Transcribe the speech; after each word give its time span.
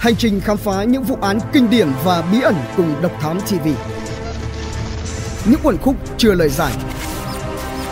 Hành 0.00 0.16
trình 0.16 0.40
khám 0.40 0.56
phá 0.56 0.84
những 0.84 1.02
vụ 1.02 1.18
án 1.20 1.38
kinh 1.52 1.70
điển 1.70 1.88
và 2.04 2.22
bí 2.32 2.40
ẩn 2.40 2.54
cùng 2.76 3.02
Độc 3.02 3.12
Thám 3.20 3.40
TV. 3.40 3.68
Những 5.44 5.60
quần 5.62 5.78
khúc 5.78 5.96
chưa 6.18 6.34
lời 6.34 6.48
giải. 6.48 6.72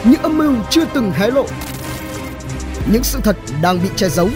Những 0.04 0.22
âm 0.22 0.38
mưu 0.38 0.54
chưa 0.71 0.84
từng 0.94 1.10
hé 1.10 1.30
lộ. 1.30 1.46
Những 2.92 3.04
sự 3.04 3.21
thật 3.24 3.36
đang 3.62 3.82
bị 3.82 3.88
che 3.96 4.08
giấu. 4.08 4.29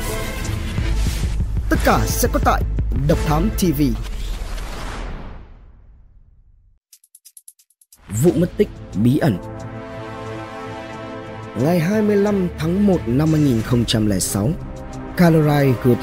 Tất 1.71 1.77
cả 1.85 2.00
sẽ 2.06 2.29
có 2.32 2.40
tại 2.45 2.62
Độc 3.08 3.19
Thám 3.27 3.51
TV. 3.58 3.83
Vụ 8.23 8.33
mất 8.37 8.51
tích 8.57 8.69
bí 8.95 9.19
ẩn 9.19 9.39
Ngày 11.57 11.81
25 11.81 12.49
tháng 12.59 12.87
1 12.87 12.99
năm 13.07 13.33
2006, 13.33 14.49
Caroline 15.17 15.75
Good, 15.85 15.99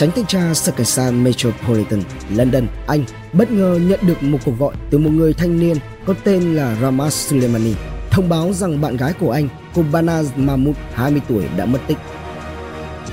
tránh 0.00 0.10
thanh 0.10 0.26
tra 0.26 0.54
sở 0.54 0.72
cảnh 0.72 0.86
sát 0.86 1.10
Metropolitan 1.10 2.02
London, 2.34 2.66
Anh, 2.86 3.04
bất 3.32 3.50
ngờ 3.50 3.78
nhận 3.82 4.00
được 4.06 4.22
một 4.22 4.38
cuộc 4.44 4.58
gọi 4.58 4.74
từ 4.90 4.98
một 4.98 5.10
người 5.10 5.32
thanh 5.34 5.58
niên 5.58 5.76
có 6.06 6.14
tên 6.24 6.54
là 6.54 6.76
Ramaz 6.82 7.10
Suleimani, 7.10 7.74
thông 8.10 8.28
báo 8.28 8.52
rằng 8.52 8.80
bạn 8.80 8.96
gái 8.96 9.12
của 9.12 9.30
anh, 9.30 9.48
cô 9.74 9.84
Banaz 9.92 10.24
Mahmoud, 10.36 10.76
20 10.94 11.20
tuổi 11.28 11.44
đã 11.56 11.66
mất 11.66 11.78
tích. 11.86 11.96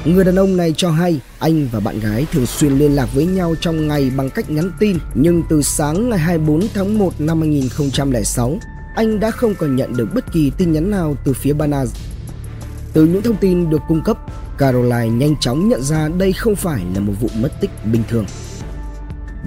Người 0.06 0.24
đàn 0.24 0.36
ông 0.36 0.58
này 0.58 0.74
cho 0.78 0.92
hay 0.92 1.20
anh 1.40 1.68
và 1.72 1.80
bạn 1.80 2.00
gái 2.00 2.26
thường 2.32 2.46
xuyên 2.46 2.78
liên 2.78 2.96
lạc 2.96 3.10
với 3.14 3.26
nhau 3.26 3.56
trong 3.62 3.88
ngày 3.88 4.12
bằng 4.18 4.30
cách 4.30 4.50
nhắn 4.50 4.72
tin, 4.80 4.98
nhưng 5.16 5.44
từ 5.50 5.62
sáng 5.62 6.10
ngày 6.10 6.20
24 6.20 6.68
tháng 6.74 7.00
1 7.00 7.14
năm 7.20 7.42
2006, 7.42 8.58
anh 8.96 9.20
đã 9.20 9.32
không 9.32 9.56
còn 9.56 9.76
nhận 9.76 9.98
được 9.98 10.08
bất 10.14 10.34
kỳ 10.34 10.52
tin 10.58 10.72
nhắn 10.72 10.92
nào 10.92 11.16
từ 11.26 11.34
phía 11.34 11.54
Banaz. 11.54 11.88
Từ 12.94 13.06
những 13.06 13.22
thông 13.22 13.38
tin 13.38 13.70
được 13.70 13.82
cung 13.88 14.04
cấp, 14.04 14.18
Caroline 14.58 15.08
nhanh 15.08 15.36
chóng 15.40 15.70
nhận 15.70 15.84
ra 15.84 16.08
đây 16.08 16.34
không 16.34 16.56
phải 16.56 16.82
là 16.94 17.00
một 17.00 17.14
vụ 17.20 17.30
mất 17.36 17.62
tích 17.62 17.72
bình 17.86 18.04
thường. 18.10 18.26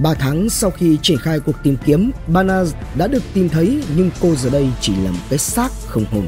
Ba 0.03 0.13
tháng 0.13 0.49
sau 0.49 0.71
khi 0.71 0.97
triển 1.01 1.17
khai 1.17 1.39
cuộc 1.39 1.55
tìm 1.63 1.77
kiếm, 1.85 2.11
Bana 2.27 2.63
đã 2.95 3.07
được 3.07 3.23
tìm 3.33 3.49
thấy 3.49 3.83
nhưng 3.95 4.11
cô 4.21 4.35
giờ 4.35 4.49
đây 4.49 4.67
chỉ 4.81 4.95
là 4.95 5.11
một 5.11 5.19
cái 5.29 5.39
xác 5.39 5.71
không 5.87 6.05
hồn. 6.11 6.27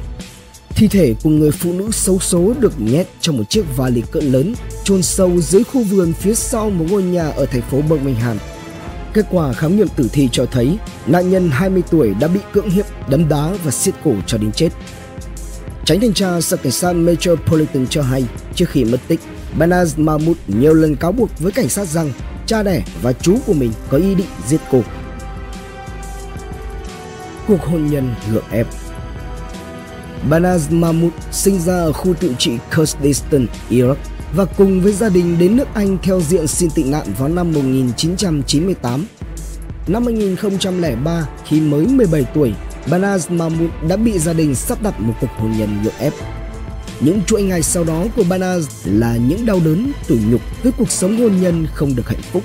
Thi 0.69 0.88
thể 0.88 1.16
của 1.23 1.30
người 1.30 1.52
phụ 1.52 1.73
nữ 1.73 1.91
xấu 1.91 2.19
số 2.19 2.53
được 2.59 2.81
nhét 2.81 3.07
trong 3.22 3.38
một 3.38 3.44
chiếc 3.49 3.66
vali 3.77 4.03
cỡ 4.11 4.19
lớn, 4.19 4.53
chôn 4.83 5.03
sâu 5.03 5.41
dưới 5.41 5.63
khu 5.63 5.83
vườn 5.83 6.13
phía 6.13 6.35
sau 6.35 6.69
một 6.69 6.85
ngôi 6.89 7.03
nhà 7.03 7.29
ở 7.29 7.45
thành 7.45 7.61
phố 7.61 7.81
Birmingham. 7.81 8.38
Kết 9.13 9.25
quả 9.31 9.53
khám 9.53 9.77
nghiệm 9.77 9.88
tử 9.88 10.09
thi 10.13 10.29
cho 10.31 10.45
thấy 10.45 10.77
nạn 11.05 11.31
nhân 11.31 11.50
20 11.52 11.83
tuổi 11.91 12.13
đã 12.19 12.27
bị 12.27 12.39
cưỡng 12.53 12.69
hiếp, 12.69 13.09
đấm 13.09 13.29
đá 13.29 13.57
và 13.63 13.72
siết 13.72 13.94
cổ 14.03 14.13
cho 14.27 14.38
đến 14.38 14.52
chết. 14.52 14.69
Tránh 15.85 15.99
thanh 15.99 16.13
tra 16.13 16.41
sở 16.41 16.57
cảnh 16.57 16.71
sát 16.71 16.93
Metropolitan 16.93 17.87
cho 17.87 18.01
hay 18.01 18.25
trước 18.55 18.69
khi 18.69 18.85
mất 18.85 18.97
tích, 19.07 19.19
Banaz 19.59 20.03
Mahmoud 20.03 20.37
nhiều 20.47 20.73
lần 20.73 20.95
cáo 20.95 21.11
buộc 21.11 21.39
với 21.39 21.51
cảnh 21.51 21.69
sát 21.69 21.87
rằng 21.87 22.11
cha 22.45 22.63
đẻ 22.63 22.83
và 23.01 23.13
chú 23.13 23.37
của 23.45 23.53
mình 23.53 23.71
có 23.89 23.97
ý 23.97 24.15
định 24.15 24.27
giết 24.47 24.61
cô. 24.71 24.81
Cuộc 27.47 27.61
hôn 27.61 27.87
nhân 27.87 28.15
gượng 28.31 28.49
ép 28.51 28.67
Banaz 30.29 30.59
Mahmoud 30.69 31.13
sinh 31.31 31.59
ra 31.59 31.73
ở 31.73 31.91
khu 31.91 32.13
tự 32.13 32.33
trị 32.39 32.51
Kurdistan, 32.75 33.47
Iraq 33.69 33.95
và 34.35 34.45
cùng 34.45 34.81
với 34.81 34.93
gia 34.93 35.09
đình 35.09 35.39
đến 35.39 35.57
nước 35.57 35.67
Anh 35.73 35.97
theo 36.03 36.21
diện 36.21 36.47
xin 36.47 36.69
tị 36.69 36.83
nạn 36.83 37.07
vào 37.17 37.29
năm 37.29 37.53
1998. 37.53 39.05
Năm 39.87 40.05
2003, 40.05 41.27
khi 41.45 41.61
mới 41.61 41.87
17 41.87 42.25
tuổi, 42.33 42.53
Banaz 42.87 43.31
Mahmoud 43.31 43.69
đã 43.87 43.97
bị 43.97 44.19
gia 44.19 44.33
đình 44.33 44.55
sắp 44.55 44.81
đặt 44.81 44.99
một 44.99 45.13
cuộc 45.21 45.29
hôn 45.37 45.51
nhân 45.57 45.83
ngược 45.83 45.97
ép. 45.99 46.13
Những 46.99 47.21
chuỗi 47.23 47.43
ngày 47.43 47.63
sau 47.63 47.83
đó 47.83 48.05
của 48.15 48.23
Banaz 48.23 48.61
là 48.85 49.17
những 49.17 49.45
đau 49.45 49.59
đớn, 49.65 49.91
tủi 50.07 50.19
nhục 50.29 50.41
với 50.63 50.71
cuộc 50.77 50.91
sống 50.91 51.17
hôn 51.17 51.41
nhân 51.41 51.67
không 51.73 51.95
được 51.95 52.09
hạnh 52.09 52.21
phúc. 52.31 52.43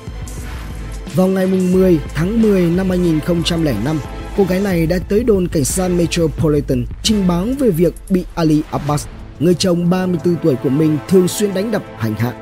Vào 1.15 1.27
ngày 1.27 1.47
10 1.47 1.99
tháng 2.15 2.43
10 2.43 2.63
năm 2.63 2.89
2005, 2.91 4.01
cô 4.37 4.45
gái 4.45 4.61
này 4.61 4.87
đã 4.87 4.99
tới 5.09 5.25
đồn 5.25 5.49
cảnh 5.49 5.65
sát 5.65 5.89
Metropolitan 5.89 6.87
trình 7.03 7.29
báo 7.29 7.47
về 7.59 7.71
việc 7.71 7.95
bị 8.11 8.25
Ali 8.35 8.63
Abbas, 8.71 9.07
người 9.39 9.55
chồng 9.55 9.91
34 9.91 10.37
tuổi 10.43 10.57
của 10.57 10.69
mình 10.69 10.99
thường 11.09 11.29
xuyên 11.29 11.55
đánh 11.55 11.71
đập 11.71 11.83
hành 11.99 12.15
hạ. 12.15 12.33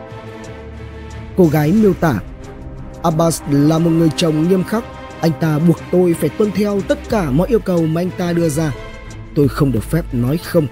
Cô 1.37 1.47
gái 1.47 1.73
miêu 1.73 1.95
tả, 1.95 2.21
Abbas 3.03 3.43
là 3.51 3.79
một 3.79 3.91
người 3.91 4.11
chồng 4.17 4.49
nghiêm 4.49 4.65
khắc, 4.65 4.85
anh 5.21 5.33
ta 5.41 5.59
buộc 5.59 5.79
tôi 5.93 6.15
phải 6.21 6.29
tuân 6.29 6.51
theo 6.53 6.81
tất 6.89 6.99
cả 7.09 7.31
mọi 7.31 7.49
yêu 7.49 7.59
cầu 7.59 7.87
mà 7.87 8.01
anh 8.01 8.11
ta 8.19 8.33
đưa 8.33 8.49
ra. 8.49 8.73
Tôi 9.35 9.49
không 9.49 9.73
được 9.73 9.85
phép 9.85 10.15
nói 10.15 10.37
không. 10.37 10.67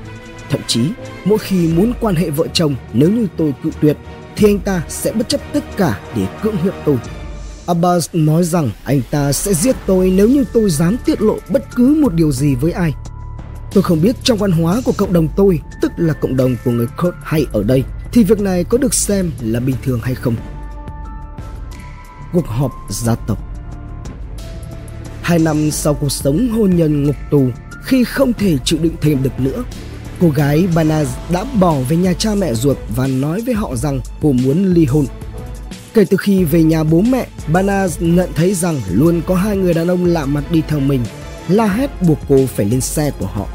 Thậm 0.50 0.60
chí, 0.66 0.80
mỗi 1.24 1.38
khi 1.38 1.68
muốn 1.68 1.92
quan 2.00 2.14
hệ 2.14 2.30
vợ 2.30 2.46
chồng, 2.52 2.74
nếu 2.92 3.10
như 3.10 3.26
tôi 3.36 3.54
cự 3.62 3.70
tuyệt, 3.80 3.96
thì 4.36 4.48
anh 4.48 4.58
ta 4.58 4.82
sẽ 4.88 5.12
bất 5.12 5.28
chấp 5.28 5.40
tất 5.52 5.64
cả 5.76 6.00
để 6.16 6.26
cưỡng 6.42 6.56
hiếp 6.56 6.74
tôi. 6.84 6.96
Abbas 7.66 8.08
nói 8.12 8.44
rằng 8.44 8.70
anh 8.84 9.00
ta 9.10 9.32
sẽ 9.32 9.54
giết 9.54 9.76
tôi 9.86 10.10
nếu 10.10 10.28
như 10.28 10.44
tôi 10.52 10.70
dám 10.70 10.96
tiết 11.04 11.22
lộ 11.22 11.38
bất 11.48 11.64
cứ 11.76 11.98
một 12.02 12.14
điều 12.14 12.32
gì 12.32 12.54
với 12.54 12.72
ai. 12.72 12.92
Tôi 13.72 13.82
không 13.82 14.02
biết 14.02 14.16
trong 14.22 14.38
văn 14.38 14.52
hóa 14.52 14.80
của 14.84 14.92
cộng 14.98 15.12
đồng 15.12 15.28
tôi, 15.36 15.60
tức 15.82 15.92
là 15.96 16.14
cộng 16.14 16.36
đồng 16.36 16.56
của 16.64 16.70
người 16.70 16.86
Kurd 16.86 17.16
hay 17.22 17.46
ở 17.52 17.62
đây, 17.62 17.84
thì 18.12 18.24
việc 18.24 18.40
này 18.40 18.64
có 18.64 18.78
được 18.78 18.94
xem 18.94 19.30
là 19.40 19.60
bình 19.60 19.76
thường 19.82 20.00
hay 20.02 20.14
không. 20.14 20.34
Cuộc 22.32 22.46
họp 22.46 22.72
gia 22.88 23.14
tộc 23.14 23.53
Hai 25.24 25.38
năm 25.38 25.70
sau 25.70 25.94
cuộc 25.94 26.12
sống 26.12 26.48
hôn 26.48 26.76
nhân 26.76 27.02
ngục 27.02 27.16
tù, 27.30 27.48
khi 27.82 28.04
không 28.04 28.32
thể 28.32 28.58
chịu 28.64 28.78
đựng 28.82 28.94
thêm 29.00 29.22
được 29.22 29.40
nữa, 29.40 29.64
cô 30.20 30.28
gái 30.28 30.68
Banaz 30.74 31.04
đã 31.32 31.44
bỏ 31.60 31.76
về 31.88 31.96
nhà 31.96 32.12
cha 32.12 32.34
mẹ 32.34 32.54
ruột 32.54 32.76
và 32.96 33.06
nói 33.06 33.42
với 33.46 33.54
họ 33.54 33.76
rằng 33.76 34.00
cô 34.22 34.32
muốn 34.32 34.64
ly 34.74 34.84
hôn. 34.84 35.06
Kể 35.94 36.04
từ 36.04 36.16
khi 36.16 36.44
về 36.44 36.62
nhà 36.62 36.84
bố 36.84 37.00
mẹ, 37.00 37.26
Banaz 37.52 37.88
nhận 38.00 38.30
thấy 38.34 38.54
rằng 38.54 38.80
luôn 38.90 39.22
có 39.26 39.34
hai 39.34 39.56
người 39.56 39.74
đàn 39.74 39.88
ông 39.88 40.04
lạ 40.04 40.24
mặt 40.26 40.44
đi 40.50 40.62
theo 40.68 40.80
mình, 40.80 41.00
la 41.48 41.66
hét 41.66 42.02
buộc 42.02 42.18
cô 42.28 42.46
phải 42.46 42.66
lên 42.66 42.80
xe 42.80 43.10
của 43.18 43.26
họ. 43.26 43.46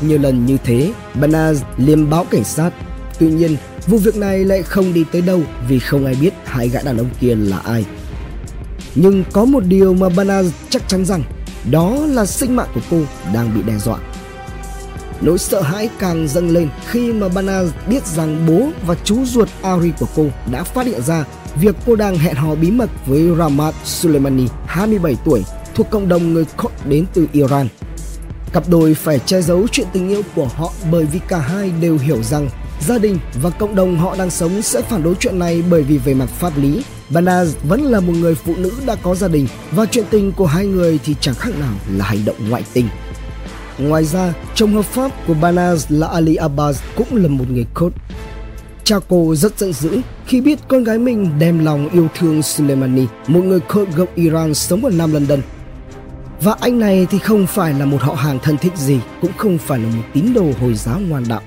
Nhiều 0.00 0.18
lần 0.18 0.46
như 0.46 0.56
thế, 0.64 0.92
Banaz 1.20 1.54
liêm 1.76 2.10
báo 2.10 2.24
cảnh 2.24 2.44
sát. 2.44 2.70
Tuy 3.18 3.26
nhiên, 3.26 3.56
vụ 3.86 3.98
việc 3.98 4.16
này 4.16 4.44
lại 4.44 4.62
không 4.62 4.92
đi 4.94 5.04
tới 5.12 5.22
đâu 5.22 5.40
vì 5.68 5.78
không 5.78 6.04
ai 6.04 6.14
biết 6.20 6.34
hai 6.44 6.68
gã 6.68 6.82
đàn 6.82 6.98
ông 6.98 7.10
kia 7.20 7.34
là 7.34 7.58
ai. 7.58 7.84
Nhưng 8.94 9.24
có 9.32 9.44
một 9.44 9.64
điều 9.64 9.94
mà 9.94 10.08
Bana 10.08 10.42
chắc 10.70 10.88
chắn 10.88 11.04
rằng 11.04 11.22
đó 11.70 11.96
là 12.06 12.26
sinh 12.26 12.56
mạng 12.56 12.68
của 12.74 12.80
cô 12.90 13.02
đang 13.34 13.54
bị 13.54 13.62
đe 13.62 13.78
dọa. 13.78 13.98
Nỗi 15.20 15.38
sợ 15.38 15.60
hãi 15.60 15.88
càng 15.98 16.28
dâng 16.28 16.50
lên 16.50 16.68
khi 16.86 17.12
mà 17.12 17.28
Bana 17.28 17.62
biết 17.88 18.06
rằng 18.06 18.46
bố 18.46 18.68
và 18.86 18.94
chú 19.04 19.24
ruột 19.24 19.48
Ari 19.62 19.92
của 20.00 20.06
cô 20.16 20.26
đã 20.52 20.62
phát 20.62 20.86
hiện 20.86 21.02
ra 21.02 21.24
việc 21.60 21.76
cô 21.86 21.96
đang 21.96 22.18
hẹn 22.18 22.34
hò 22.34 22.54
bí 22.54 22.70
mật 22.70 22.90
với 23.06 23.30
Ramat 23.38 23.74
Soleimani, 23.84 24.46
27 24.66 25.16
tuổi, 25.24 25.42
thuộc 25.74 25.90
cộng 25.90 26.08
đồng 26.08 26.34
người 26.34 26.44
Kurd 26.56 26.74
đến 26.84 27.06
từ 27.14 27.26
Iran. 27.32 27.68
Cặp 28.52 28.68
đôi 28.68 28.94
phải 28.94 29.18
che 29.18 29.42
giấu 29.42 29.66
chuyện 29.72 29.86
tình 29.92 30.08
yêu 30.08 30.22
của 30.34 30.46
họ 30.46 30.72
bởi 30.90 31.04
vì 31.04 31.20
cả 31.28 31.38
hai 31.38 31.72
đều 31.80 31.98
hiểu 31.98 32.22
rằng 32.22 32.48
gia 32.80 32.98
đình 32.98 33.18
và 33.42 33.50
cộng 33.50 33.74
đồng 33.74 33.98
họ 33.98 34.16
đang 34.18 34.30
sống 34.30 34.62
sẽ 34.62 34.82
phản 34.82 35.02
đối 35.02 35.14
chuyện 35.14 35.38
này 35.38 35.62
bởi 35.70 35.82
vì 35.82 35.98
về 35.98 36.14
mặt 36.14 36.28
pháp 36.28 36.58
lý, 36.58 36.82
Banaz 37.10 37.46
vẫn 37.68 37.82
là 37.82 38.00
một 38.00 38.12
người 38.12 38.34
phụ 38.34 38.54
nữ 38.56 38.72
đã 38.86 38.96
có 39.02 39.14
gia 39.14 39.28
đình 39.28 39.46
và 39.70 39.86
chuyện 39.86 40.04
tình 40.10 40.32
của 40.32 40.46
hai 40.46 40.66
người 40.66 40.98
thì 41.04 41.14
chẳng 41.20 41.34
khác 41.34 41.50
nào 41.60 41.72
là 41.90 42.04
hành 42.04 42.24
động 42.24 42.36
ngoại 42.48 42.62
tình. 42.72 42.88
Ngoài 43.78 44.04
ra, 44.04 44.34
chồng 44.54 44.74
hợp 44.74 44.84
pháp 44.84 45.26
của 45.26 45.34
Banaz 45.34 45.86
là 45.88 46.06
Ali 46.06 46.34
Abbas 46.34 46.80
cũng 46.96 47.16
là 47.16 47.28
một 47.28 47.44
người 47.50 47.66
Kurd. 47.74 47.96
Cha 48.84 48.96
cô 49.08 49.34
rất 49.34 49.58
giận 49.58 49.72
dữ 49.72 50.00
khi 50.26 50.40
biết 50.40 50.58
con 50.68 50.84
gái 50.84 50.98
mình 50.98 51.30
đem 51.38 51.64
lòng 51.64 51.88
yêu 51.88 52.08
thương 52.18 52.42
Soleimani, 52.42 53.06
một 53.26 53.40
người 53.44 53.60
Kurd 53.60 53.96
gốc 53.96 54.08
Iran 54.14 54.54
sống 54.54 54.84
ở 54.84 54.90
Nam 54.90 55.12
London. 55.12 55.40
Và 56.40 56.56
anh 56.60 56.78
này 56.78 57.06
thì 57.10 57.18
không 57.18 57.46
phải 57.46 57.74
là 57.74 57.84
một 57.84 58.00
họ 58.00 58.14
hàng 58.14 58.38
thân 58.42 58.56
thích 58.56 58.76
gì, 58.76 59.00
cũng 59.20 59.32
không 59.36 59.58
phải 59.58 59.78
là 59.78 59.88
một 59.88 60.02
tín 60.14 60.34
đồ 60.34 60.46
Hồi 60.60 60.74
giáo 60.74 61.00
ngoan 61.08 61.24
đạo. 61.28 61.40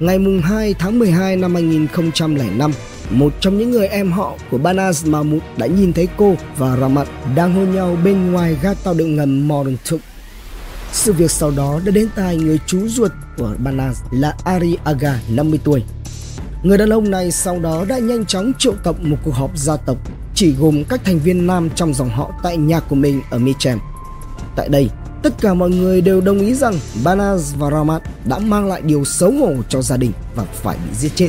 Ngày 0.00 0.18
2 0.42 0.74
tháng 0.74 0.98
12 0.98 1.36
năm 1.36 1.54
2005, 1.54 2.72
một 3.10 3.32
trong 3.40 3.58
những 3.58 3.70
người 3.70 3.86
em 3.86 4.12
họ 4.12 4.34
của 4.50 4.58
Banaz 4.58 5.10
Mahmoud 5.10 5.42
đã 5.56 5.66
nhìn 5.66 5.92
thấy 5.92 6.08
cô 6.16 6.34
và 6.58 6.76
Ramat 6.76 7.08
đang 7.36 7.54
hôn 7.54 7.74
nhau 7.74 7.96
bên 8.04 8.32
ngoài 8.32 8.56
ga 8.62 8.74
tàu 8.74 8.94
điện 8.94 9.16
ngầm 9.16 9.48
Modern 9.48 9.76
Turk. 9.90 10.02
Sự 10.92 11.12
việc 11.12 11.30
sau 11.30 11.50
đó 11.50 11.80
đã 11.84 11.90
đến 11.90 12.08
tai 12.14 12.36
người 12.36 12.58
chú 12.66 12.88
ruột 12.88 13.12
của 13.36 13.54
Banaz 13.64 13.92
là 14.10 14.36
Ari 14.44 14.76
Aga, 14.84 15.20
50 15.28 15.60
tuổi. 15.64 15.82
Người 16.62 16.78
đàn 16.78 16.90
ông 16.90 17.10
này 17.10 17.30
sau 17.30 17.60
đó 17.60 17.84
đã 17.88 17.98
nhanh 17.98 18.26
chóng 18.26 18.52
triệu 18.58 18.74
tập 18.84 18.96
một 19.00 19.16
cuộc 19.24 19.34
họp 19.34 19.58
gia 19.58 19.76
tộc 19.76 19.98
chỉ 20.34 20.52
gồm 20.52 20.84
các 20.84 21.04
thành 21.04 21.18
viên 21.18 21.46
nam 21.46 21.70
trong 21.74 21.94
dòng 21.94 22.08
họ 22.08 22.30
tại 22.42 22.56
nhà 22.56 22.80
của 22.80 22.96
mình 22.96 23.22
ở 23.30 23.38
Michem. 23.38 23.78
Tại 24.56 24.68
đây, 24.68 24.90
tất 25.22 25.34
cả 25.40 25.54
mọi 25.54 25.70
người 25.70 26.00
đều 26.00 26.20
đồng 26.20 26.38
ý 26.38 26.54
rằng 26.54 26.74
Banaz 27.04 27.38
và 27.58 27.70
Ramat 27.70 28.02
đã 28.24 28.38
mang 28.38 28.66
lại 28.66 28.82
điều 28.82 29.04
xấu 29.04 29.32
hổ 29.32 29.52
cho 29.68 29.82
gia 29.82 29.96
đình 29.96 30.12
và 30.34 30.44
phải 30.44 30.76
bị 30.76 30.94
giết 30.96 31.12
chết. 31.14 31.28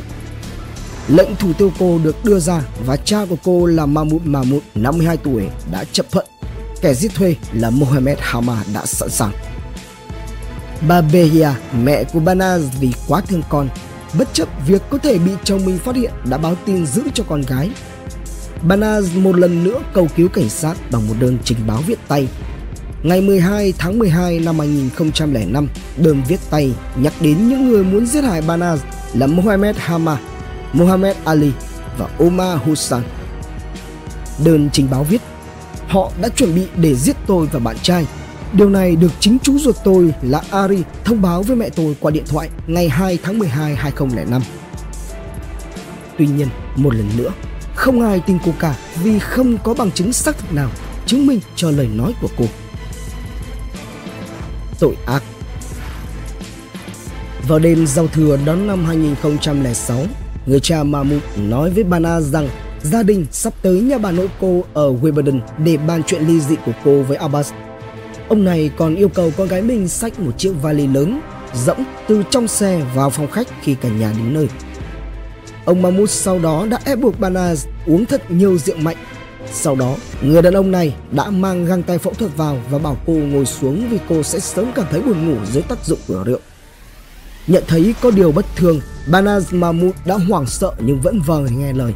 Lệnh 1.08 1.36
thủ 1.36 1.54
tiêu 1.54 1.72
cô 1.80 2.00
được 2.04 2.26
đưa 2.26 2.40
ra 2.40 2.62
và 2.86 2.98
cha 2.98 3.26
của 3.30 3.36
cô 3.44 3.66
là 3.66 3.86
Mahmoud 3.86 4.22
Mahmoud 4.26 4.64
52 4.76 5.18
tuổi 5.18 5.44
đã 5.72 5.84
chấp 5.92 6.12
thuận. 6.12 6.26
Kẻ 6.82 6.94
giết 6.94 7.14
thuê 7.16 7.36
là 7.54 7.70
Mohammed 7.70 8.18
Hama 8.22 8.64
đã 8.74 8.86
sẵn 8.86 9.10
sàng. 9.10 9.32
Bà 10.88 11.02
Behia, 11.02 11.50
mẹ 11.84 12.04
của 12.04 12.20
Banaz 12.20 12.60
vì 12.80 12.92
quá 13.08 13.22
thương 13.22 13.42
con, 13.50 13.70
bất 14.20 14.34
chấp 14.34 14.48
việc 14.68 14.82
có 14.90 14.98
thể 14.98 15.18
bị 15.18 15.32
chồng 15.44 15.66
mình 15.66 15.78
phát 15.78 15.96
hiện 15.96 16.12
đã 16.30 16.38
báo 16.38 16.56
tin 16.66 16.86
giữ 16.86 17.02
cho 17.14 17.24
con 17.28 17.42
gái. 17.42 17.70
Banaz 18.68 19.22
một 19.22 19.36
lần 19.38 19.64
nữa 19.64 19.80
cầu 19.94 20.08
cứu 20.16 20.28
cảnh 20.30 20.50
sát 20.50 20.76
bằng 20.92 21.08
một 21.08 21.16
đơn 21.20 21.38
trình 21.44 21.58
báo 21.68 21.82
viết 21.88 22.00
tay. 22.08 22.28
Ngày 23.04 23.22
12 23.22 23.74
tháng 23.78 24.00
12 24.00 24.40
năm 24.40 24.60
2005, 24.60 25.68
đơn 25.98 26.22
viết 26.28 26.40
tay 26.50 26.72
nhắc 26.96 27.14
đến 27.22 27.50
những 27.50 27.70
người 27.70 27.84
muốn 27.84 28.06
giết 28.06 28.24
hại 28.24 28.42
Banaz 28.42 28.78
là 29.14 29.28
Mohammed 29.28 29.76
Hama, 29.76 30.18
Muhammad 30.76 31.16
Ali 31.26 31.52
và 31.98 32.10
Omar 32.20 32.60
Hussein. 32.66 33.02
Đơn 34.46 34.70
trình 34.74 34.88
báo 34.92 35.04
viết 35.04 35.22
Họ 35.88 36.12
đã 36.22 36.30
chuẩn 36.30 36.56
bị 36.56 36.68
để 36.76 36.96
giết 36.96 37.16
tôi 37.28 37.48
và 37.52 37.60
bạn 37.60 37.76
trai. 37.82 38.06
Điều 38.54 38.70
này 38.70 38.96
được 38.96 39.12
chính 39.20 39.38
chú 39.44 39.58
ruột 39.58 39.76
tôi 39.84 40.14
là 40.22 40.42
Ari 40.52 40.84
thông 41.04 41.22
báo 41.22 41.44
với 41.44 41.56
mẹ 41.56 41.70
tôi 41.70 41.96
qua 42.00 42.12
điện 42.12 42.24
thoại 42.28 42.50
ngày 42.68 42.90
2 42.90 43.18
tháng 43.24 43.40
12 43.40 43.76
2005. 43.76 44.42
Tuy 46.18 46.28
nhiên, 46.28 46.48
một 46.76 46.96
lần 46.96 47.10
nữa, 47.18 47.32
không 47.76 48.02
ai 48.02 48.22
tin 48.26 48.38
cô 48.46 48.52
cả 48.60 48.76
vì 49.04 49.20
không 49.20 49.58
có 49.64 49.74
bằng 49.74 49.92
chứng 49.92 50.14
xác 50.14 50.38
thực 50.38 50.54
nào 50.54 50.70
chứng 51.06 51.28
minh 51.28 51.40
cho 51.56 51.72
lời 51.72 51.88
nói 51.88 52.14
của 52.22 52.30
cô. 52.38 52.46
Tội 54.80 54.96
ác 55.06 55.24
Vào 57.48 57.60
đêm 57.60 57.88
giao 57.88 58.08
thừa 58.08 58.38
đón 58.46 58.68
năm 58.68 58.86
2006, 58.86 60.06
người 60.46 60.60
cha 60.60 60.84
Mahmoud 60.84 61.22
nói 61.38 61.70
với 61.70 61.84
Bana 61.84 62.22
rằng 62.22 62.50
gia 62.84 63.04
đình 63.04 63.26
sắp 63.32 63.54
tới 63.62 63.82
nhà 63.82 63.98
bà 63.98 64.12
nội 64.12 64.30
cô 64.42 64.64
ở 64.74 64.94
Wimbledon 64.94 65.40
để 65.58 65.78
bàn 65.78 66.02
chuyện 66.08 66.22
ly 66.28 66.40
dị 66.40 66.56
của 66.66 66.72
cô 66.86 67.02
với 67.02 67.18
Abbas. 67.18 67.52
Ông 68.30 68.44
này 68.44 68.72
còn 68.78 68.96
yêu 68.96 69.10
cầu 69.10 69.32
con 69.38 69.48
gái 69.48 69.62
mình 69.62 69.88
xách 69.88 70.20
một 70.20 70.32
chiếc 70.38 70.54
vali 70.62 70.88
lớn, 70.88 71.22
rỗng 71.54 71.84
từ 72.08 72.24
trong 72.30 72.48
xe 72.48 72.82
vào 72.96 73.10
phòng 73.10 73.32
khách 73.32 73.48
khi 73.62 73.76
cả 73.76 73.90
nhà 73.90 74.14
đến 74.18 74.34
nơi. 74.34 74.48
Ông 75.66 75.82
Mahmoud 75.82 76.10
sau 76.10 76.40
đó 76.40 76.66
đã 76.70 76.80
ép 76.86 77.00
buộc 77.00 77.20
Banaz 77.20 77.68
uống 77.88 78.06
thật 78.06 78.32
nhiều 78.32 78.58
rượu 78.58 78.78
mạnh. 78.78 78.98
Sau 79.52 79.76
đó, 79.76 79.96
người 80.22 80.42
đàn 80.42 80.54
ông 80.54 80.72
này 80.72 80.96
đã 81.12 81.30
mang 81.30 81.66
găng 81.66 81.84
tay 81.84 81.98
phẫu 81.98 82.14
thuật 82.14 82.38
vào 82.38 82.58
và 82.70 82.78
bảo 82.78 82.98
cô 83.06 83.14
ngồi 83.14 83.46
xuống 83.46 83.90
vì 83.90 84.00
cô 84.10 84.24
sẽ 84.24 84.40
sớm 84.40 84.72
cảm 84.76 84.86
thấy 84.92 85.02
buồn 85.02 85.28
ngủ 85.28 85.38
dưới 85.52 85.64
tác 85.64 85.86
dụng 85.86 86.00
của 86.08 86.24
rượu. 86.26 86.40
Nhận 87.48 87.64
thấy 87.68 87.96
có 88.02 88.12
điều 88.12 88.32
bất 88.32 88.46
thường, 88.56 88.80
Banaz 89.08 89.42
Mahmoud 89.52 89.96
đã 90.06 90.16
hoảng 90.16 90.46
sợ 90.46 90.72
nhưng 90.80 91.02
vẫn 91.02 91.22
vờ 91.22 91.40
nghe 91.40 91.74
lời. 91.74 91.94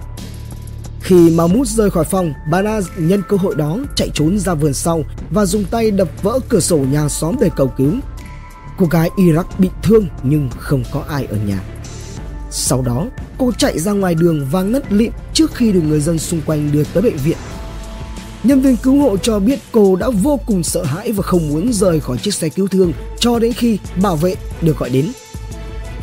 Khi 1.01 1.29
Mahmoud 1.29 1.69
rời 1.69 1.89
khỏi 1.89 2.05
phòng, 2.05 2.33
Banaz 2.51 2.81
nhân 2.97 3.21
cơ 3.29 3.37
hội 3.37 3.55
đó 3.55 3.77
chạy 3.95 4.09
trốn 4.13 4.39
ra 4.39 4.53
vườn 4.53 4.73
sau 4.73 5.03
và 5.31 5.45
dùng 5.45 5.65
tay 5.65 5.91
đập 5.91 6.07
vỡ 6.21 6.39
cửa 6.49 6.59
sổ 6.59 6.77
nhà 6.77 7.09
xóm 7.09 7.35
để 7.41 7.49
cầu 7.55 7.67
cứu. 7.77 7.93
Cô 8.77 8.85
gái 8.85 9.09
Iraq 9.17 9.43
bị 9.57 9.69
thương 9.83 10.07
nhưng 10.23 10.49
không 10.59 10.83
có 10.91 11.03
ai 11.09 11.25
ở 11.25 11.37
nhà. 11.47 11.63
Sau 12.51 12.81
đó, 12.81 13.05
cô 13.37 13.51
chạy 13.57 13.79
ra 13.79 13.91
ngoài 13.91 14.15
đường 14.15 14.47
và 14.51 14.61
ngất 14.61 14.93
lịm 14.93 15.11
trước 15.33 15.55
khi 15.55 15.71
được 15.71 15.81
người 15.81 15.99
dân 15.99 16.19
xung 16.19 16.41
quanh 16.41 16.71
đưa 16.71 16.83
tới 16.83 17.03
bệnh 17.03 17.17
viện. 17.17 17.37
Nhân 18.43 18.61
viên 18.61 18.77
cứu 18.77 19.01
hộ 19.01 19.17
cho 19.17 19.39
biết 19.39 19.59
cô 19.71 19.95
đã 19.95 20.09
vô 20.09 20.39
cùng 20.45 20.63
sợ 20.63 20.83
hãi 20.83 21.11
và 21.11 21.23
không 21.23 21.49
muốn 21.49 21.73
rời 21.73 21.99
khỏi 21.99 22.17
chiếc 22.17 22.33
xe 22.33 22.49
cứu 22.49 22.67
thương 22.67 22.93
cho 23.19 23.39
đến 23.39 23.53
khi 23.53 23.77
bảo 24.01 24.15
vệ 24.15 24.35
được 24.61 24.77
gọi 24.77 24.89
đến. 24.89 25.11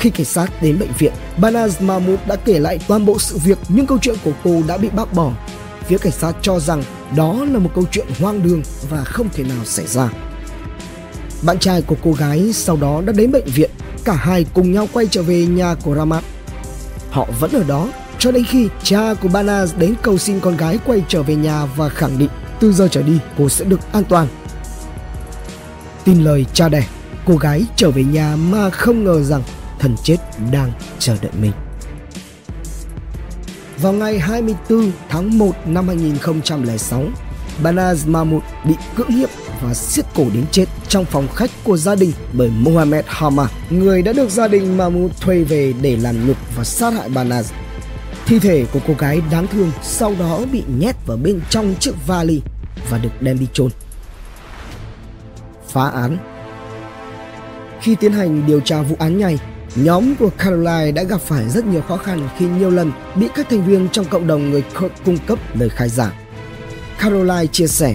Khi 0.06 0.10
cảnh 0.10 0.24
sát 0.24 0.62
đến 0.62 0.78
bệnh 0.78 0.92
viện, 0.98 1.12
Banaz 1.40 1.70
Mahmoud 1.80 2.18
đã 2.26 2.36
kể 2.36 2.58
lại 2.58 2.78
toàn 2.88 3.06
bộ 3.06 3.18
sự 3.18 3.38
việc 3.38 3.58
nhưng 3.68 3.86
câu 3.86 3.98
chuyện 4.02 4.16
của 4.24 4.32
cô 4.44 4.62
đã 4.68 4.76
bị 4.76 4.88
bác 4.88 5.12
bỏ. 5.12 5.32
Phía 5.86 5.98
cảnh 5.98 6.12
sát 6.12 6.32
cho 6.42 6.60
rằng 6.60 6.82
đó 7.16 7.44
là 7.50 7.58
một 7.58 7.70
câu 7.74 7.84
chuyện 7.90 8.06
hoang 8.20 8.42
đường 8.42 8.62
và 8.90 9.04
không 9.04 9.28
thể 9.32 9.44
nào 9.44 9.64
xảy 9.64 9.86
ra. 9.86 10.10
Bạn 11.42 11.58
trai 11.58 11.82
của 11.82 11.96
cô 12.02 12.12
gái 12.12 12.52
sau 12.52 12.76
đó 12.76 13.02
đã 13.06 13.12
đến 13.12 13.32
bệnh 13.32 13.44
viện, 13.44 13.70
cả 14.04 14.12
hai 14.12 14.46
cùng 14.54 14.72
nhau 14.72 14.88
quay 14.92 15.06
trở 15.10 15.22
về 15.22 15.46
nhà 15.46 15.74
của 15.82 15.94
Ramat. 15.94 16.24
Họ 17.10 17.26
vẫn 17.40 17.52
ở 17.52 17.64
đó 17.68 17.88
cho 18.18 18.32
đến 18.32 18.44
khi 18.44 18.68
cha 18.82 19.14
của 19.14 19.28
Banaz 19.28 19.66
đến 19.78 19.94
cầu 20.02 20.18
xin 20.18 20.40
con 20.40 20.56
gái 20.56 20.78
quay 20.86 21.02
trở 21.08 21.22
về 21.22 21.34
nhà 21.34 21.64
và 21.76 21.88
khẳng 21.88 22.18
định 22.18 22.30
từ 22.60 22.72
giờ 22.72 22.88
trở 22.90 23.02
đi 23.02 23.18
cô 23.38 23.48
sẽ 23.48 23.64
được 23.64 23.80
an 23.92 24.04
toàn. 24.08 24.28
Tin 26.04 26.24
lời 26.24 26.46
cha 26.52 26.68
đẻ, 26.68 26.86
cô 27.26 27.36
gái 27.36 27.64
trở 27.76 27.90
về 27.90 28.04
nhà 28.04 28.36
mà 28.36 28.70
không 28.70 29.04
ngờ 29.04 29.22
rằng 29.22 29.42
thần 29.86 29.96
chết 30.02 30.16
đang 30.52 30.72
chờ 30.98 31.16
đợi 31.22 31.32
mình. 31.40 31.52
Vào 33.82 33.92
ngày 33.92 34.18
24 34.18 34.92
tháng 35.08 35.38
1 35.38 35.52
năm 35.66 35.88
2006, 35.88 37.04
Banaz 37.62 38.10
Mahmoud 38.10 38.42
bị 38.64 38.74
cưỡng 38.96 39.10
hiếp 39.10 39.28
và 39.62 39.74
siết 39.74 40.04
cổ 40.14 40.24
đến 40.34 40.44
chết 40.50 40.64
trong 40.88 41.04
phòng 41.04 41.28
khách 41.34 41.50
của 41.64 41.76
gia 41.76 41.94
đình 41.94 42.12
bởi 42.32 42.50
Mohammed 42.58 43.04
Hama, 43.08 43.48
người 43.70 44.02
đã 44.02 44.12
được 44.12 44.30
gia 44.30 44.48
đình 44.48 44.76
Mahmoud 44.76 45.12
thuê 45.20 45.44
về 45.44 45.72
để 45.82 45.96
làm 45.96 46.26
nhục 46.26 46.36
và 46.56 46.64
sát 46.64 46.94
hại 46.94 47.08
Banaz. 47.10 47.42
Thi 48.26 48.38
thể 48.38 48.66
của 48.72 48.80
cô 48.86 48.94
gái 48.98 49.20
đáng 49.30 49.46
thương 49.46 49.70
sau 49.82 50.14
đó 50.18 50.40
bị 50.52 50.62
nhét 50.78 50.96
vào 51.06 51.16
bên 51.16 51.40
trong 51.50 51.74
chiếc 51.80 52.06
vali 52.06 52.42
và 52.90 52.98
được 52.98 53.22
đem 53.22 53.38
đi 53.38 53.46
chôn. 53.52 53.70
Phá 55.68 55.88
án 55.88 56.16
Khi 57.80 57.96
tiến 58.00 58.12
hành 58.12 58.46
điều 58.46 58.60
tra 58.60 58.82
vụ 58.82 58.96
án 58.98 59.20
này, 59.20 59.38
Nhóm 59.76 60.14
của 60.16 60.30
Caroline 60.38 60.92
đã 60.92 61.02
gặp 61.02 61.20
phải 61.20 61.48
rất 61.48 61.66
nhiều 61.66 61.80
khó 61.80 61.96
khăn 61.96 62.28
khi 62.38 62.46
nhiều 62.46 62.70
lần 62.70 62.92
bị 63.16 63.28
các 63.34 63.46
thành 63.50 63.66
viên 63.66 63.88
trong 63.88 64.04
cộng 64.04 64.26
đồng 64.26 64.50
người 64.50 64.62
Kurd 64.62 64.94
cung 65.04 65.18
cấp 65.26 65.38
lời 65.58 65.68
khai 65.68 65.88
giả. 65.88 66.12
Caroline 66.98 67.46
chia 67.46 67.66
sẻ, 67.66 67.94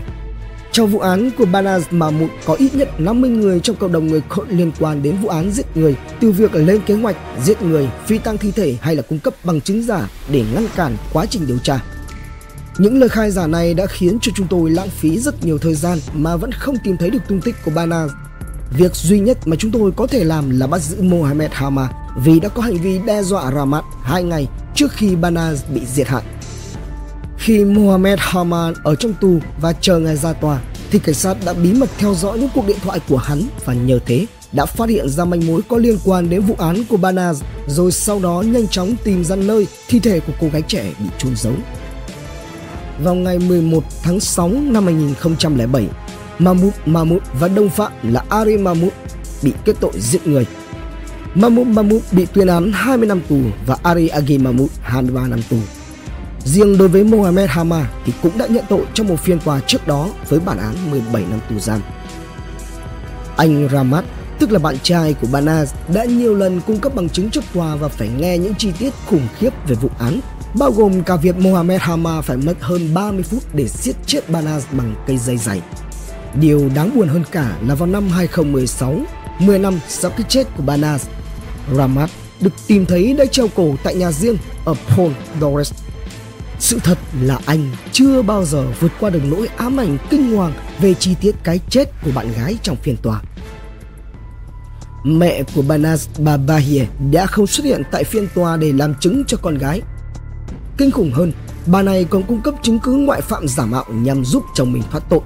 trong 0.72 0.89
vụ 0.89 1.00
án 1.00 1.31
của 1.38 1.45
Banaz 1.45 1.81
Mahmoud 1.92 2.30
có 2.45 2.54
ít 2.54 2.75
nhất 2.75 2.89
50 3.00 3.30
người 3.30 3.60
trong 3.60 3.75
cộng 3.75 3.92
đồng 3.92 4.07
người 4.07 4.22
Kurd 4.22 4.51
liên 4.51 4.72
quan 4.80 5.04
đến 5.04 5.18
vụ 5.22 5.30
án 5.30 5.51
giết 5.51 5.78
người, 5.78 5.95
từ 6.19 6.31
việc 6.31 6.56
lên 6.56 6.81
kế 6.86 6.94
hoạch 6.94 7.16
giết 7.44 7.62
người, 7.62 7.89
phi 8.06 8.18
tăng 8.18 8.38
thi 8.38 8.51
thể 8.51 8.78
hay 8.81 8.95
là 8.95 9.01
cung 9.01 9.19
cấp 9.19 9.33
bằng 9.44 9.62
chứng 9.62 9.83
giả 9.83 10.10
để 10.31 10.45
ngăn 10.54 10.68
cản 10.75 10.98
quá 11.13 11.25
trình 11.25 11.48
điều 11.48 11.57
tra. 11.57 11.80
Những 12.78 13.00
lời 13.00 13.10
khai 13.10 13.31
giả 13.31 13.48
này 13.48 13.74
đã 13.74 13.86
khiến 13.86 14.18
cho 14.22 14.31
chúng 14.36 14.48
tôi 14.48 14.69
lãng 14.69 14.89
phí 14.89 15.19
rất 15.19 15.45
nhiều 15.45 15.57
thời 15.57 15.75
gian 15.75 16.00
mà 16.13 16.36
vẫn 16.36 16.51
không 16.51 16.75
tìm 16.83 16.98
thấy 16.98 17.10
được 17.10 17.19
tung 17.28 17.42
tích 17.42 17.56
của 17.66 17.72
Banaz 17.72 18.10
Việc 18.71 18.95
duy 18.95 19.19
nhất 19.19 19.38
mà 19.47 19.56
chúng 19.59 19.71
tôi 19.71 19.91
có 19.91 20.07
thể 20.07 20.23
làm 20.23 20.59
là 20.59 20.68
bắt 20.68 20.81
giữ 20.81 21.01
Mohammed 21.01 21.51
Hama 21.51 21.89
vì 22.23 22.39
đã 22.39 22.50
có 22.50 22.62
hành 22.62 22.77
vi 22.77 23.00
đe 23.06 23.23
dọa 23.23 23.51
Ramat 23.51 23.83
hai 24.03 24.23
ngày 24.23 24.47
trước 24.75 24.91
khi 24.91 25.15
Bana 25.15 25.53
bị 25.73 25.81
diệt 25.85 26.07
hại. 26.07 26.23
Khi 27.38 27.65
Mohammed 27.65 28.19
Hama 28.21 28.71
ở 28.83 28.95
trong 28.95 29.13
tù 29.21 29.39
và 29.62 29.73
chờ 29.73 30.00
ngày 30.00 30.15
ra 30.15 30.33
tòa, 30.33 30.62
thì 30.91 31.00
cảnh 31.00 31.15
sát 31.15 31.38
đã 31.45 31.53
bí 31.53 31.73
mật 31.73 31.89
theo 31.97 32.13
dõi 32.15 32.39
những 32.39 32.50
cuộc 32.56 32.68
điện 32.68 32.77
thoại 32.83 33.00
của 33.09 33.18
hắn 33.18 33.41
và 33.65 33.73
nhờ 33.73 34.00
thế 34.06 34.25
đã 34.51 34.65
phát 34.65 34.89
hiện 34.89 35.09
ra 35.09 35.25
manh 35.25 35.47
mối 35.47 35.62
có 35.68 35.77
liên 35.77 35.97
quan 36.06 36.29
đến 36.29 36.41
vụ 36.41 36.56
án 36.57 36.83
của 36.89 36.97
Banaz 36.97 37.33
rồi 37.68 37.91
sau 37.91 38.19
đó 38.19 38.44
nhanh 38.47 38.68
chóng 38.68 38.95
tìm 39.03 39.23
ra 39.23 39.35
nơi 39.35 39.68
thi 39.88 40.00
thể 40.00 40.19
của 40.19 40.33
cô 40.41 40.47
gái 40.53 40.62
trẻ 40.68 40.94
bị 41.00 41.06
chôn 41.18 41.35
giấu. 41.35 41.53
Vào 43.03 43.15
ngày 43.15 43.39
11 43.39 43.83
tháng 44.04 44.19
6 44.19 44.49
năm 44.49 44.85
2007, 44.85 45.87
Mahmoud 46.42 46.74
Mahmoud 46.86 47.21
và 47.40 47.48
đồng 47.48 47.69
phạm 47.69 47.92
là 48.04 48.24
Ari 48.30 48.57
Mahmoud 48.57 48.94
bị 49.44 49.54
kết 49.66 49.76
tội 49.80 49.92
giết 49.95 50.28
người. 50.28 50.45
Mahmoud 51.36 51.68
Mahmoud 51.68 52.02
bị 52.12 52.26
tuyên 52.33 52.48
án 52.48 52.71
20 52.74 53.07
năm 53.07 53.21
tù 53.30 53.40
và 53.66 53.78
Ari 53.83 54.07
Agi 54.07 54.40
Mahmoud 54.40 54.69
23 54.81 55.28
năm 55.28 55.40
tù. 55.50 55.57
Riêng 56.45 56.78
đối 56.78 56.88
với 56.88 57.04
Mohamed 57.04 57.50
Hama 57.50 57.90
thì 58.06 58.14
cũng 58.24 58.38
đã 58.38 58.48
nhận 58.48 58.66
tội 58.69 58.81
trong 58.94 59.07
một 59.07 59.19
phiên 59.19 59.40
tòa 59.40 59.60
trước 59.60 59.88
đó 59.88 60.10
với 60.30 60.40
bản 60.40 60.57
án 60.57 60.92
17 60.92 61.24
năm 61.30 61.40
tù 61.50 61.60
giam. 61.60 61.81
Anh 63.38 63.69
Ramat, 63.71 64.06
tức 64.40 64.52
là 64.52 64.60
bạn 64.60 64.76
trai 64.83 65.14
của 65.14 65.28
Banaz, 65.31 65.66
đã 65.94 66.06
nhiều 66.06 66.36
lần 66.36 66.62
cung 66.68 66.80
cấp 66.80 66.95
bằng 66.95 67.10
chứng 67.10 67.30
trước 67.30 67.44
tòa 67.54 67.76
và 67.76 67.88
phải 67.88 68.10
nghe 68.18 68.38
những 68.38 68.56
chi 68.56 68.71
tiết 68.80 68.94
khủng 69.06 69.28
khiếp 69.38 69.54
về 69.68 69.76
vụ 69.76 69.90
án, 70.00 70.19
bao 70.60 70.71
gồm 70.71 71.04
cả 71.04 71.16
việc 71.16 71.38
Mohamed 71.38 71.81
Hama 71.81 72.21
phải 72.21 72.38
mất 72.38 72.54
hơn 72.60 72.94
30 72.94 73.24
phút 73.24 73.44
để 73.54 73.68
giết 73.68 73.95
chết 74.06 74.30
Banaz 74.30 74.62
bằng 74.71 74.95
cây 75.07 75.18
dây 75.18 75.38
dày. 75.38 75.62
Điều 76.40 76.69
đáng 76.76 76.95
buồn 76.95 77.07
hơn 77.07 77.23
cả 77.31 77.57
là 77.61 77.76
vào 77.76 77.88
năm 77.88 78.09
2016, 78.09 78.95
10 79.40 79.59
năm 79.59 79.80
sau 79.88 80.11
cái 80.11 80.26
chết 80.30 80.44
của 80.57 80.64
Banas 80.64 81.07
Ramat 81.73 82.09
được 82.42 82.54
tìm 82.68 82.85
thấy 82.85 83.14
đã 83.14 83.26
treo 83.26 83.47
cổ 83.56 83.76
tại 83.83 83.95
nhà 83.95 84.11
riêng 84.11 84.38
ở 84.66 84.73
Port 84.95 85.14
Doris. 85.42 85.73
Sự 86.59 86.80
thật 86.83 86.97
là 87.21 87.40
anh 87.45 87.69
chưa 87.92 88.21
bao 88.21 88.45
giờ 88.45 88.66
vượt 88.80 88.92
qua 89.00 89.09
được 89.09 89.21
nỗi 89.26 89.47
ám 89.57 89.80
ảnh 89.80 89.97
kinh 90.09 90.35
hoàng 90.35 90.54
về 90.81 90.94
chi 90.94 91.16
tiết 91.21 91.35
cái 91.44 91.59
chết 91.69 91.85
của 92.04 92.11
bạn 92.16 92.33
gái 92.38 92.57
trong 92.64 92.76
phiên 92.76 92.97
tòa. 92.97 93.21
Mẹ 95.04 95.44
của 95.56 95.61
Banas 95.61 96.09
Babahie 96.19 96.85
đã 97.11 97.26
không 97.26 97.47
xuất 97.47 97.66
hiện 97.66 97.83
tại 97.92 98.04
phiên 98.04 98.28
tòa 98.35 98.57
để 98.57 98.73
làm 98.73 98.94
chứng 99.00 99.23
cho 99.28 99.38
con 99.42 99.57
gái. 99.57 99.81
Kinh 100.78 100.92
khủng 100.92 101.11
hơn, 101.11 101.31
bà 101.66 101.81
này 101.81 102.06
còn 102.09 102.23
cung 102.23 102.42
cấp 102.42 102.54
chứng 102.61 102.80
cứ 102.80 102.92
ngoại 102.94 103.21
phạm 103.21 103.47
giả 103.47 103.66
mạo 103.66 103.85
nhằm 103.90 104.26
giúp 104.26 104.44
chồng 104.56 104.73
mình 104.73 104.83
thoát 104.92 105.09
tội 105.09 105.21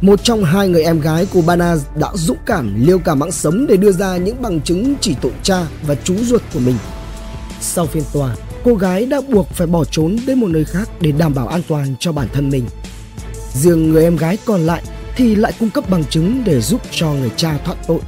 một 0.00 0.24
trong 0.24 0.44
hai 0.44 0.68
người 0.68 0.84
em 0.84 1.00
gái 1.00 1.26
của 1.32 1.40
Banaz 1.40 1.78
đã 1.96 2.08
dũng 2.14 2.36
cảm 2.46 2.86
liêu 2.86 2.98
cả 2.98 3.14
mạng 3.14 3.32
sống 3.32 3.66
để 3.66 3.76
đưa 3.76 3.92
ra 3.92 4.16
những 4.16 4.42
bằng 4.42 4.60
chứng 4.60 4.94
chỉ 5.00 5.14
tội 5.22 5.32
cha 5.42 5.66
và 5.86 5.94
chú 5.94 6.14
ruột 6.16 6.42
của 6.54 6.60
mình. 6.60 6.76
Sau 7.60 7.86
phiên 7.86 8.02
tòa, 8.12 8.36
cô 8.64 8.74
gái 8.74 9.06
đã 9.06 9.20
buộc 9.28 9.48
phải 9.48 9.66
bỏ 9.66 9.84
trốn 9.84 10.16
đến 10.26 10.40
một 10.40 10.46
nơi 10.46 10.64
khác 10.64 10.88
để 11.00 11.12
đảm 11.12 11.34
bảo 11.34 11.48
an 11.48 11.62
toàn 11.68 11.94
cho 11.98 12.12
bản 12.12 12.28
thân 12.32 12.50
mình. 12.50 12.66
Riêng 13.54 13.92
người 13.92 14.04
em 14.04 14.16
gái 14.16 14.38
còn 14.44 14.60
lại 14.60 14.82
thì 15.16 15.34
lại 15.34 15.52
cung 15.60 15.70
cấp 15.70 15.90
bằng 15.90 16.04
chứng 16.04 16.42
để 16.44 16.60
giúp 16.60 16.80
cho 16.90 17.12
người 17.12 17.30
cha 17.36 17.58
thoát 17.64 17.76
tội. 17.86 18.00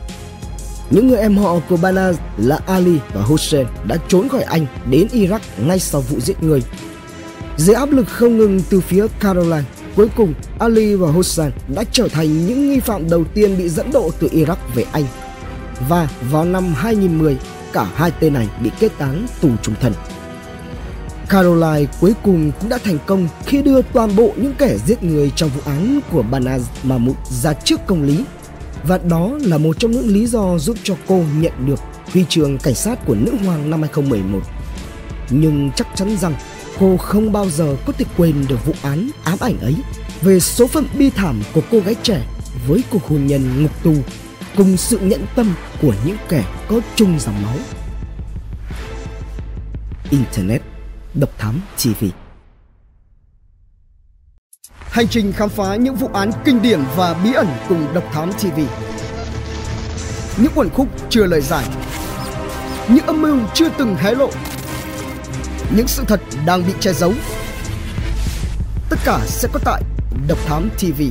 Những 0.90 1.08
người 1.08 1.18
em 1.18 1.36
họ 1.36 1.60
của 1.68 1.76
Banaz 1.76 2.14
là 2.38 2.60
Ali 2.66 2.98
và 3.14 3.22
Hussein 3.22 3.66
đã 3.86 3.96
trốn 4.08 4.28
khỏi 4.28 4.42
Anh 4.42 4.66
đến 4.90 5.06
Iraq 5.12 5.38
ngay 5.66 5.78
sau 5.78 6.00
vụ 6.00 6.20
giết 6.20 6.42
người. 6.42 6.62
Dưới 7.56 7.76
áp 7.76 7.90
lực 7.90 8.08
không 8.08 8.38
ngừng 8.38 8.60
từ 8.70 8.80
phía 8.80 9.06
Caroline, 9.20 9.62
cuối 9.96 10.08
cùng 10.16 10.34
Ali 10.58 10.94
và 10.94 11.10
Hossein 11.10 11.50
đã 11.74 11.84
trở 11.92 12.08
thành 12.08 12.46
những 12.46 12.70
nghi 12.70 12.80
phạm 12.80 13.10
đầu 13.10 13.24
tiên 13.34 13.58
bị 13.58 13.68
dẫn 13.68 13.92
độ 13.92 14.10
từ 14.18 14.28
Iraq 14.28 14.56
về 14.74 14.84
Anh. 14.92 15.04
Và 15.88 16.08
vào 16.30 16.44
năm 16.44 16.74
2010, 16.74 17.36
cả 17.72 17.84
hai 17.94 18.10
tên 18.20 18.34
này 18.34 18.48
bị 18.62 18.70
kết 18.80 18.92
án 18.98 19.26
tù 19.40 19.48
trung 19.62 19.74
thân. 19.80 19.92
Caroline 21.28 21.92
cuối 22.00 22.14
cùng 22.22 22.52
cũng 22.60 22.68
đã 22.68 22.78
thành 22.84 22.98
công 23.06 23.28
khi 23.46 23.62
đưa 23.62 23.82
toàn 23.82 24.16
bộ 24.16 24.32
những 24.36 24.54
kẻ 24.58 24.76
giết 24.86 25.02
người 25.02 25.32
trong 25.36 25.50
vụ 25.50 25.60
án 25.64 26.00
của 26.12 26.24
Banaz 26.30 26.60
Mahmoud 26.82 27.16
ra 27.30 27.52
trước 27.52 27.80
công 27.86 28.02
lý. 28.02 28.24
Và 28.84 28.98
đó 28.98 29.30
là 29.40 29.58
một 29.58 29.78
trong 29.78 29.90
những 29.90 30.08
lý 30.08 30.26
do 30.26 30.58
giúp 30.58 30.76
cho 30.82 30.94
cô 31.08 31.22
nhận 31.38 31.52
được 31.66 31.80
huy 32.12 32.24
trường 32.28 32.58
cảnh 32.58 32.74
sát 32.74 33.06
của 33.06 33.14
nữ 33.14 33.32
hoàng 33.44 33.70
năm 33.70 33.80
2011. 33.80 34.40
Nhưng 35.30 35.70
chắc 35.76 35.86
chắn 35.94 36.16
rằng 36.16 36.34
cô 36.80 36.96
không 36.96 37.32
bao 37.32 37.50
giờ 37.50 37.76
có 37.86 37.92
thể 37.92 38.04
quên 38.16 38.44
được 38.48 38.66
vụ 38.66 38.72
án 38.82 39.10
ám 39.24 39.38
ảnh 39.40 39.60
ấy. 39.60 39.74
Về 40.20 40.40
số 40.40 40.66
phận 40.66 40.86
bi 40.98 41.10
thảm 41.10 41.42
của 41.54 41.62
cô 41.70 41.78
gái 41.78 41.94
trẻ 42.02 42.26
với 42.66 42.84
cuộc 42.90 43.04
hôn 43.04 43.26
nhân 43.26 43.62
ngục 43.62 43.82
tù 43.82 43.94
cùng 44.56 44.76
sự 44.76 44.98
nhẫn 44.98 45.26
tâm 45.36 45.54
của 45.82 45.94
những 46.06 46.16
kẻ 46.28 46.44
có 46.68 46.80
chung 46.96 47.18
dòng 47.18 47.42
máu. 47.42 47.56
Internet, 50.10 50.62
Độc 51.14 51.38
Thám 51.38 51.60
TV 51.76 52.04
Hành 54.78 55.08
trình 55.08 55.32
khám 55.32 55.48
phá 55.48 55.76
những 55.76 55.94
vụ 55.94 56.08
án 56.12 56.30
kinh 56.44 56.62
điển 56.62 56.80
và 56.96 57.14
bí 57.14 57.32
ẩn 57.32 57.46
cùng 57.68 57.86
Độc 57.94 58.04
Thám 58.12 58.32
TV 58.32 58.60
Những 60.36 60.52
quần 60.54 60.70
khúc 60.70 60.88
chưa 61.10 61.26
lời 61.26 61.40
giải. 61.40 61.64
Những 62.88 63.06
âm 63.06 63.22
mưu 63.22 63.38
chưa 63.54 63.68
từng 63.78 63.94
hé 63.94 64.14
lộ. 64.14 64.30
Những 65.70 65.88
sự 65.88 66.04
thật 66.08 66.20
đang 66.46 66.66
bị 66.66 66.72
che 66.80 66.92
giấu. 66.92 67.12
Tất 68.90 68.96
cả 69.04 69.20
sẽ 69.26 69.48
có 69.52 69.60
tại 69.64 69.82
Độc 70.28 70.38
Thám 70.46 70.70
TV 70.78 71.02